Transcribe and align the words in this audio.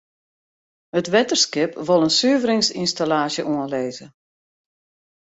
It 0.99 1.09
wetterskip 1.13 1.71
wol 1.87 2.03
in 2.07 2.13
suveringsynstallaasje 2.19 3.41
oanlizze. 3.53 4.05